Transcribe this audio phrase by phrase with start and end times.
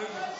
[0.00, 0.39] movement.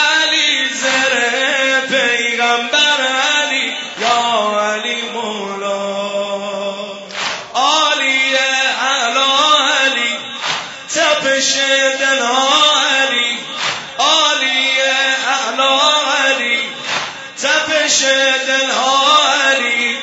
[17.91, 19.99] مشى دلهالي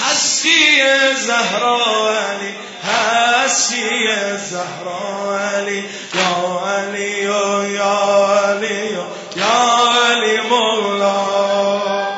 [0.00, 5.82] حسي يا زهرالي هسي يا زهرالي
[6.14, 6.30] يا
[6.66, 7.22] علي
[7.74, 8.90] يا علي
[9.36, 9.58] يا
[9.90, 12.12] علي مولاي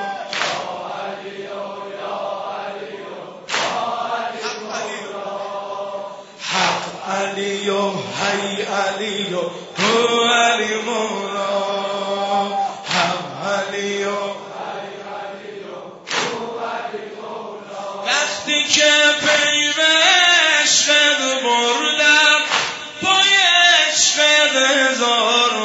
[6.43, 7.71] حق علي
[8.21, 9.35] هي علي
[9.81, 11.54] هو علي مولاي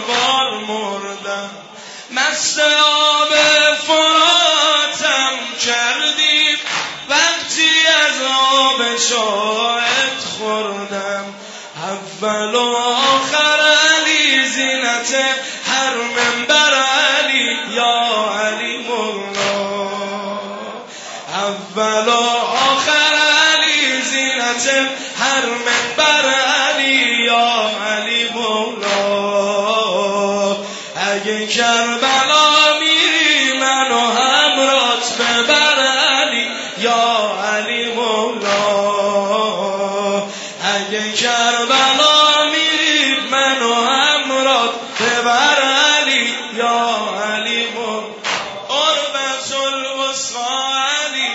[0.07, 1.49] بار مردم.
[2.11, 3.29] مست آب
[3.87, 5.33] فراتم
[5.65, 6.57] کردی
[7.09, 11.33] وقتی از آب شاید خوردم.
[11.75, 13.59] اول و آخر
[13.95, 15.15] علی زینت
[15.67, 17.57] هر منبر علی.
[17.75, 19.89] یا علی مولا.
[21.33, 22.19] اول و
[22.71, 23.15] آخر
[23.53, 24.67] علی زینت
[25.19, 26.38] هر منبر
[31.49, 38.49] کربلا میری منو همرات ببر علی یا علی مولا
[40.75, 46.89] اگه کربلا میری منو همرات ببر علی یا
[47.33, 48.19] علی مولا
[48.67, 51.29] قربت الوسقا علی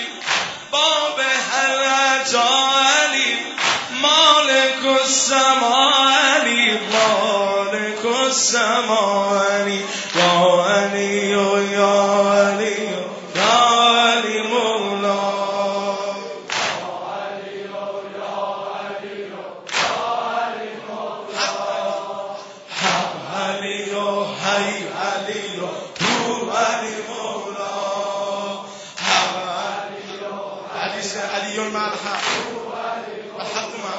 [0.70, 1.20] باب
[1.52, 2.48] عطا
[3.02, 3.36] علی
[4.02, 5.92] مالک السما
[6.34, 7.63] علی مالک
[8.26, 9.68] السماوات.
[10.16, 10.30] يا
[10.66, 11.90] علي يا
[12.30, 12.78] علي
[13.36, 13.54] يا
[13.94, 15.94] علي مولاي.
[22.70, 23.92] حق علي
[24.44, 28.54] هي علي هو علي مولاي.
[29.04, 30.14] حق علي
[31.34, 32.26] علي مع الحق
[33.40, 33.94] الحق مع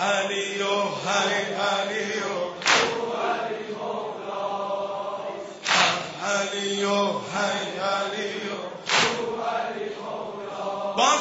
[0.00, 0.62] علي
[1.58, 1.87] علي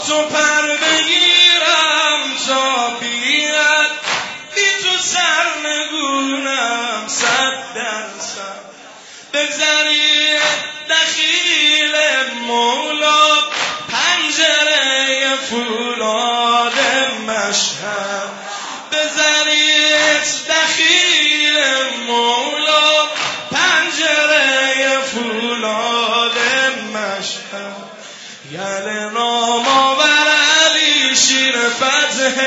[0.06, 3.92] تو پر بگیرم تا بیاد
[4.56, 8.68] بی تو سر نگونم صد درصد.
[9.34, 10.38] بگذری
[10.90, 11.96] دخیل
[12.48, 13.28] مولا
[13.90, 16.74] پنجره فولاد
[17.28, 18.30] مشهد.
[18.92, 21.58] بزنید دخیل
[22.08, 23.08] مولا
[23.52, 26.38] پنجره فولاد
[26.94, 27.88] مشهد.
[28.56, 29.10] علی
[31.28, 32.38] شیر فتح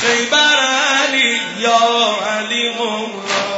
[0.00, 0.58] خیبر
[1.00, 1.80] علی یا
[2.30, 3.50] علی مولا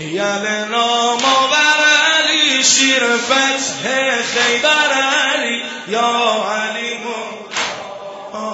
[0.00, 1.80] یل نام آور
[2.14, 3.84] علی شیر فتح
[4.32, 6.10] خیبر علی یا
[6.52, 8.50] علی مولا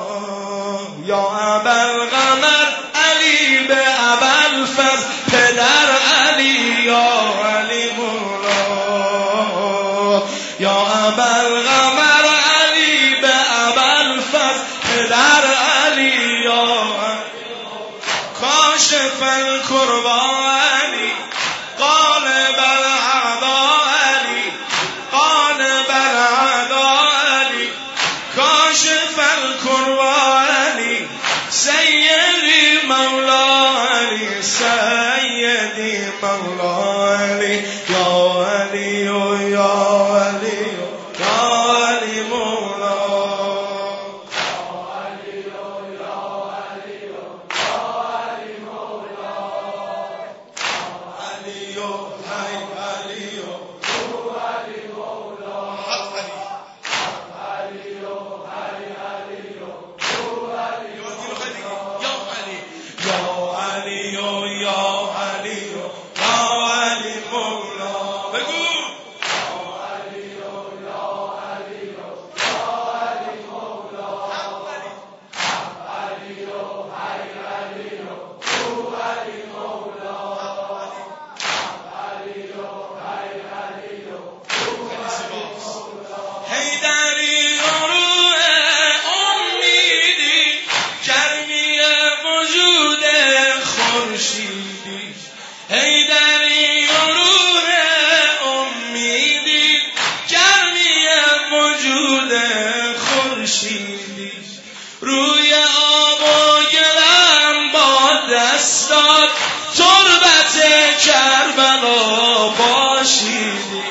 [1.07, 1.25] یا
[1.55, 2.69] ابل غمر
[3.05, 3.83] علی به
[4.13, 5.03] ابل فز
[5.33, 5.89] پدر
[6.19, 7.11] علی یا
[7.45, 8.63] علی مولا
[10.61, 10.77] یا
[11.07, 11.82] ابل غمر
[36.25, 37.55] مولا علی
[37.91, 39.09] یا علی
[111.05, 113.83] کربلا باشیدی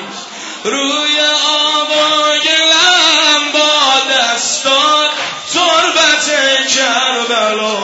[0.64, 5.10] روی آب و گلم با دستات
[5.52, 6.26] تربت
[6.68, 7.78] کربلا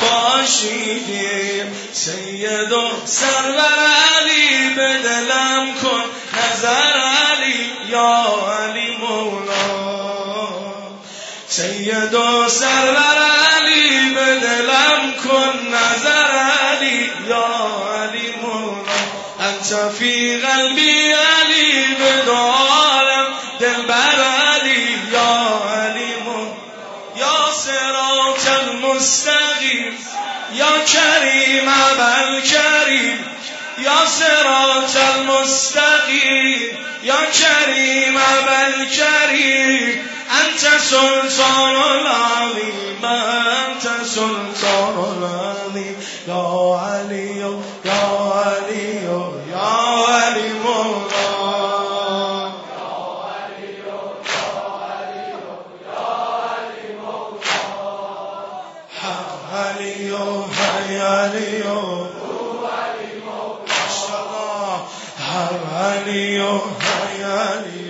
[0.00, 3.78] باشیدی سید و سرور
[4.18, 6.04] علی به دلم کن
[6.38, 7.00] نظر
[7.32, 8.24] علی یا
[8.58, 9.88] علی مولا.
[11.48, 13.27] سید و سرور
[19.72, 23.26] فی قلبی علی به دارم
[23.60, 26.68] دل بر علی یا علی مولا
[27.16, 29.98] یا سرات المستقیم.
[30.54, 33.18] یا کریم اول کریم.
[33.78, 36.78] یا سرات المستقیم.
[37.02, 40.00] یا کریم اول کریم.
[40.30, 47.38] انت سلطان العظیم انت سلطان العظیم یا علی
[47.84, 49.37] یا علی.
[50.38, 51.28] علی مولا
[59.52, 61.62] علی های علی
[65.38, 66.42] علی
[67.22, 67.87] علی